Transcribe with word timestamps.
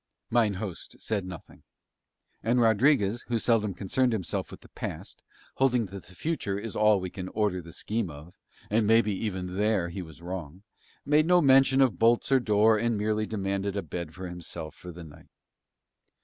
Mine 0.31 0.55
host 0.55 0.99
said 0.99 1.25
nothing; 1.27 1.61
and 2.41 2.59
Rodriguez, 2.59 3.21
who 3.27 3.37
seldom 3.37 3.75
concerned 3.75 4.13
himself 4.13 4.49
with 4.49 4.61
the 4.61 4.69
past, 4.69 5.21
holding 5.57 5.85
that 5.85 6.05
the 6.05 6.15
future 6.15 6.57
is 6.57 6.75
all 6.75 6.99
we 6.99 7.11
can 7.11 7.27
order 7.29 7.61
the 7.61 7.71
scheme 7.71 8.09
of 8.09 8.35
(and 8.71 8.87
maybe 8.87 9.13
even 9.13 9.55
here 9.55 9.89
he 9.89 10.01
was 10.01 10.19
wrong), 10.19 10.63
made 11.05 11.27
no 11.27 11.39
mention 11.39 11.81
of 11.81 11.99
bolts 11.99 12.31
or 12.31 12.39
door 12.39 12.79
and 12.79 12.97
merely 12.97 13.27
demanded 13.27 13.75
a 13.77 13.83
bed 13.83 14.11
for 14.15 14.27
himself 14.27 14.73
for 14.73 14.91
the 14.91 15.03
night. 15.03 15.29